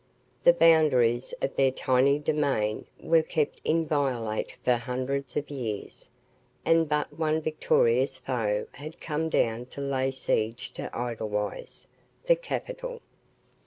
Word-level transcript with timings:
The 0.43 0.53
boundaries 0.53 1.31
of 1.43 1.55
their 1.55 1.69
tiny 1.69 2.17
domain 2.17 2.85
were 2.99 3.21
kept 3.21 3.61
inviolate 3.63 4.53
for 4.65 4.73
hundreds 4.75 5.37
of 5.37 5.51
years, 5.51 6.09
and 6.65 6.89
but 6.89 7.19
one 7.19 7.39
victorious 7.39 8.17
foe 8.17 8.65
had 8.71 8.99
come 8.99 9.29
down 9.29 9.67
to 9.67 9.79
lay 9.81 10.09
siege 10.09 10.73
to 10.73 10.89
Edelweiss, 10.99 11.85
the 12.25 12.35
capital. 12.35 12.99